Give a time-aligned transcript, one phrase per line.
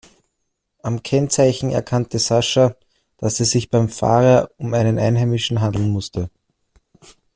[0.81, 2.75] Am Kennzeichen erkannte Sascha,
[3.17, 6.31] dass es sich beim Fahrer um einen einheimischen handeln musste.